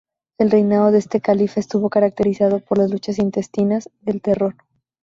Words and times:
El 0.39 0.49
reinado 0.49 0.89
de 0.91 0.97
este 0.97 1.21
califa 1.21 1.59
estuvo 1.59 1.91
caracterizado 1.91 2.57
por 2.59 2.79
las 2.79 2.89
luchas 2.89 3.19
intestinas 3.19 3.87
y 4.03 4.09
el 4.09 4.19
terror. 4.19 4.55